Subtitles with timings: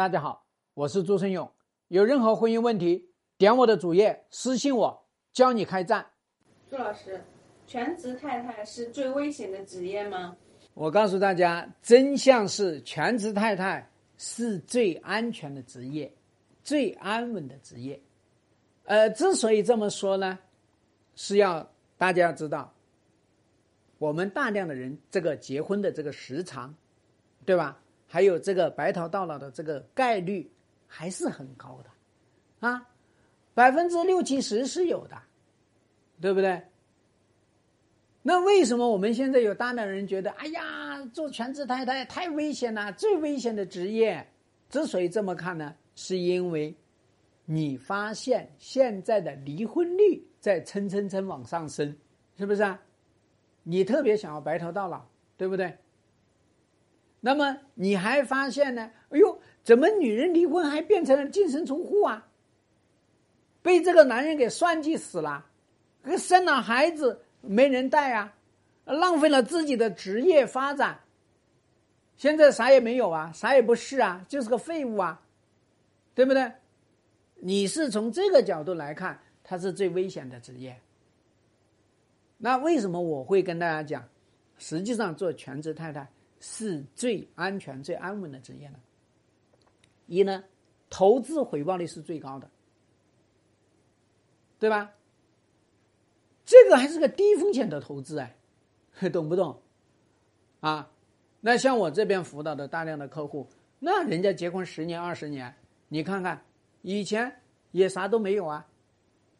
[0.00, 1.52] 大家好，我是朱生勇。
[1.88, 6.06] 有任何婚姻问题，点我的主页私信我，教你开战。
[6.70, 7.22] 朱老师，
[7.66, 10.34] 全职太太是最危险的职业吗？
[10.72, 16.10] 我告诉大家，真相是全职太太是最安全的职业，
[16.64, 18.00] 最安稳的职业。
[18.84, 20.38] 呃，之所以这么说呢，
[21.14, 22.72] 是要大家要知道，
[23.98, 26.74] 我们大量的人这个结婚的这个时长，
[27.44, 27.78] 对吧？
[28.12, 30.50] 还有这个白头到老的这个概率
[30.88, 32.84] 还是很高的，啊，
[33.54, 35.16] 百分之六七十是有的，
[36.20, 36.60] 对不对？
[38.20, 44.26] 那为什么我们现在有大量人觉得，哎呀，做全职太太太危险了，最危险的职业？
[44.68, 46.74] 之所以这么看呢，是因为
[47.44, 51.96] 你发现现在的离婚率在蹭蹭蹭往上升，
[52.36, 52.82] 是不是啊？
[53.62, 55.78] 你特别想要白头到老，对不对？
[57.20, 58.90] 那么你还发现呢？
[59.10, 62.26] 哎呦，怎么女人离婚还变成了净身出户啊？
[63.62, 65.46] 被这个男人给算计死了，
[66.16, 68.32] 生了孩子没人带啊，
[68.84, 71.00] 浪费了自己的职业发展。
[72.16, 75.20] 现在啥也没有啊，啥也不是啊，就是个废物啊，
[76.14, 76.52] 对不对？
[77.36, 80.80] 你是从这个角度来看，它是最危险的职业。
[82.38, 84.08] 那为什么我会跟大家讲？
[84.56, 86.08] 实际上做全职太太。
[86.40, 88.80] 是最安全、最安稳的职业呢。
[90.06, 90.42] 一呢，
[90.88, 92.50] 投资回报率是最高的，
[94.58, 94.90] 对吧？
[96.44, 98.36] 这个还是个低风险的投资哎，
[99.12, 99.62] 懂不懂？
[100.58, 100.90] 啊，
[101.40, 105.54] 那像我这边辅导的大量的客户，那人家结婚十年、二十年，
[105.88, 106.44] 你看看
[106.82, 108.66] 以前也啥都没有啊。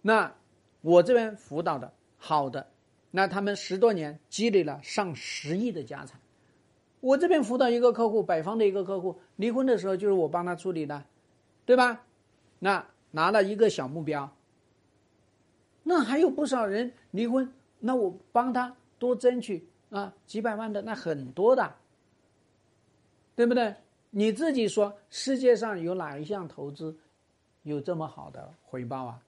[0.00, 0.34] 那
[0.80, 2.70] 我这边辅导的好的，
[3.10, 6.18] 那他们十多年积累了上十亿的家产。
[7.04, 11.04] 我这边辅导一个客户，北方的一个客户离婚的时候，就是我帮他处理的，
[11.66, 12.02] 对吧？
[12.60, 14.34] 那拿了一个小目标，
[15.82, 21.74] 那还有不少人离婚，那我帮他多争取啊，几百万的那很多的，
[23.36, 23.74] 对不对？
[24.08, 26.96] 你自己说，世界上有哪一项投资
[27.64, 29.20] 有这么好的回报啊？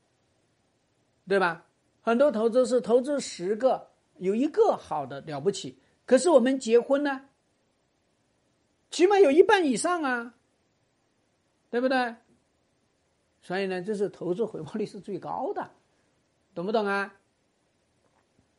[1.29, 1.67] 对吧？
[2.01, 3.87] 很多投资是投资十个
[4.17, 5.77] 有一个好的了不起，
[6.07, 7.21] 可是我们结婚呢？
[8.97, 10.35] 起码有一半以上啊，
[11.69, 12.17] 对不对？
[13.43, 15.71] 所以呢，这是投资回报率是最高的，
[16.55, 17.15] 懂不懂啊？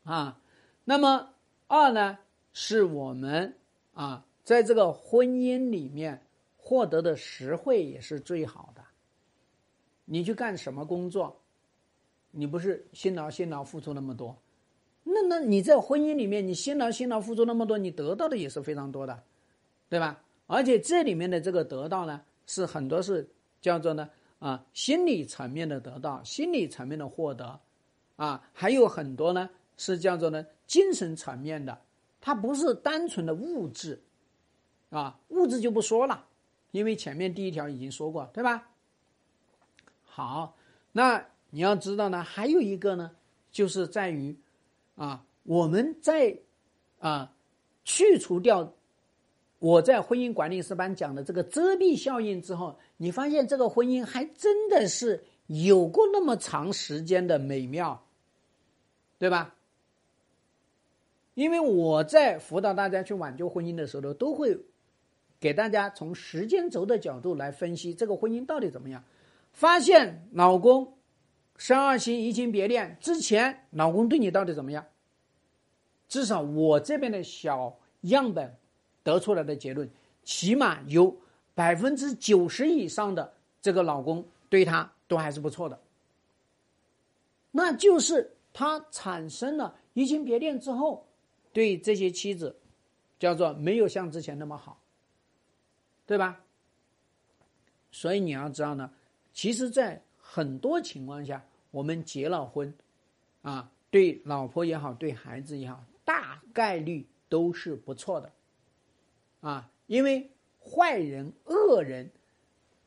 [0.04, 0.40] 啊，
[0.84, 1.34] 那么
[1.66, 2.20] 二呢，
[2.54, 3.58] 是我们
[3.96, 6.24] 啊，在这个婚姻里面
[6.56, 8.84] 获得的实惠也是最好的。
[10.06, 11.42] 你去干什么工作，
[12.30, 14.38] 你不是辛劳辛劳付出那么多，
[15.04, 19.24] 那那你在婚姻里面，你辛劳辛劳付出那么多，你得到的也是非常多的。
[19.90, 20.22] 对吧？
[20.48, 23.30] 而且这里面的这个得到呢，是很多是
[23.62, 24.10] 叫做呢
[24.40, 27.60] 啊心理层面的得到，心理层面的获得，
[28.16, 31.82] 啊还有很多呢是叫做呢精神层面的，
[32.22, 34.02] 它不是单纯的物质，
[34.90, 36.26] 啊物质就不说了，
[36.72, 38.70] 因为前面第一条已经说过，对吧？
[40.06, 40.56] 好，
[40.94, 43.12] 那你要知道呢，还有一个呢，
[43.52, 44.34] 就是在于
[44.96, 46.40] 啊我们在
[47.00, 47.34] 啊
[47.84, 48.74] 去除掉。
[49.60, 58.06] 我在婚姻管理师班讲的这个遮蔽效应之后，你发现这个婚姻还真的是有过那么长时间的美妙，
[59.18, 59.56] 对吧？
[61.34, 64.60] 因为我在辅导大家去挽救婚姻的时候，都会
[65.40, 69.04] 给大家从时间轴的角度来分析这个婚姻到底怎么样。
[69.54, 70.94] 发现老公
[71.58, 74.86] 生二心、移情别恋之前，老公对你到底怎么样？
[76.08, 78.56] 至少我这边的小样本。
[79.08, 79.90] 得出来的结论，
[80.26, 81.16] 起码有
[81.56, 85.80] 百分之九十以上的这个老公对他都还是不错的，
[87.52, 91.08] 那就是他产生了移情别恋之后，
[91.54, 92.54] 对这些妻子
[93.18, 94.78] 叫做没有像之前那么好，
[96.06, 96.44] 对吧？
[97.90, 98.92] 所以你要知道呢，
[99.32, 102.72] 其实，在很多情况下，我们结了婚，
[103.42, 108.30] 啊，对老婆也好，对孩子也好，大概率都是不错的。
[109.42, 112.10] 啊，因为坏人、恶人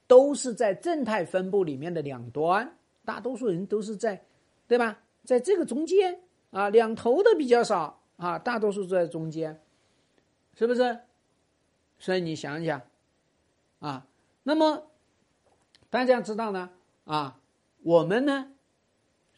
[0.06, 4.25] 都是在正态分布里面的两端，大多数人都是在，
[4.67, 4.99] 对吧？
[5.25, 6.20] 在这个中间
[6.50, 9.61] 啊，两头的比较少啊，大多数在中间，
[10.55, 10.99] 是不是？
[11.99, 12.81] 所以你想一想，
[13.79, 14.06] 啊，
[14.43, 14.91] 那么
[15.91, 16.70] 大家知道呢，
[17.05, 17.38] 啊，
[17.82, 18.50] 我们呢，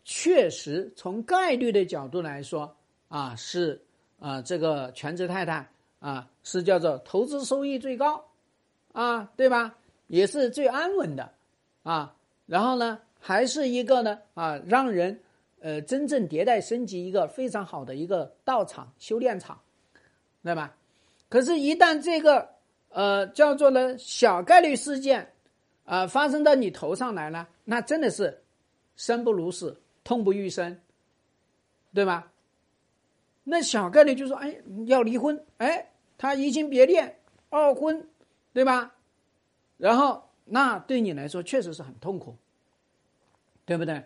[0.05, 2.76] 确实从概率的角度来说，
[3.09, 3.82] 啊，是
[4.19, 5.69] 啊，这个全职太太。
[6.02, 8.22] 啊，是叫做投资收益最高，
[8.93, 9.75] 啊，对吧？
[10.08, 11.32] 也是最安稳的，
[11.84, 12.14] 啊，
[12.44, 15.19] 然后呢，还是一个呢，啊，让人
[15.60, 19.58] 呃真正迭代升级一个非常好的一个道场、修炼场，
[20.43, 20.76] 对吧？
[21.28, 22.49] 可是，一旦这个
[22.88, 25.32] 呃叫做呢小概率事件
[25.84, 28.43] 啊发生到你头上来了，那真的是
[28.96, 30.78] 生不如死，痛不欲生，
[31.94, 32.32] 对吧？
[33.44, 34.54] 那小概率就说，哎，
[34.87, 37.19] 要离婚，哎，他移情别恋，
[37.50, 38.09] 二婚，
[38.53, 38.94] 对吧？
[39.76, 42.37] 然后，那对你来说确实是很痛苦，
[43.64, 44.05] 对不对？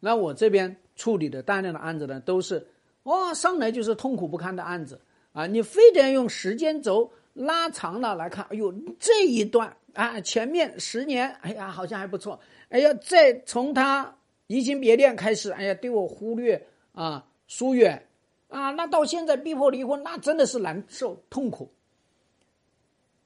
[0.00, 2.66] 那我这边处理的大量的案子呢，都是
[3.04, 5.00] 哇，上来就是痛苦不堪的案子
[5.32, 5.46] 啊！
[5.46, 12.38] 你非得用时间轴拉长了来看，哎呦，这一段啊，前面十年，哎呀，好像还不错，
[12.68, 14.16] 哎呀，再从他
[14.46, 18.07] 移情别恋开始，哎呀，对我忽略啊，疏远。
[18.48, 21.70] 啊，那到现在逼迫离婚，那真的是难受痛苦，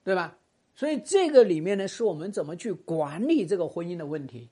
[0.03, 0.37] 对吧？
[0.75, 4.49] 所以这个里面呢，是我们怎么去管理这个婚姻的问题。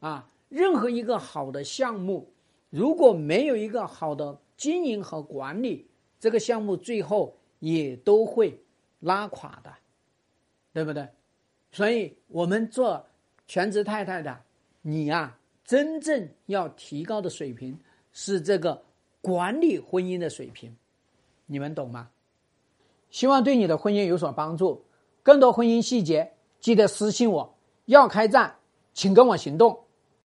[0.00, 2.30] 啊，任何一个好的项目，
[2.68, 5.88] 如果没有一个好的经营和管理，
[6.20, 8.60] 这个项目最后也都会
[9.00, 9.72] 拉垮的，
[10.74, 11.08] 对不对？
[11.72, 13.06] 所以我们做
[13.46, 14.38] 全职太太的，
[14.82, 17.78] 你呀，真正要提高的水平
[18.12, 18.84] 是这个。
[19.26, 20.76] 管理婚姻的水平，
[21.46, 22.10] 你们懂吗？
[23.10, 24.84] 希望对你的婚姻有所帮助。
[25.24, 27.58] 更多婚姻细节，记得私信我。
[27.86, 28.54] 要开战，
[28.94, 29.85] 请跟我行动。